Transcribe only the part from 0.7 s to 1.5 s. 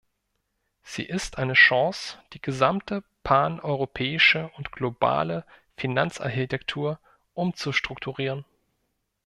Sie ist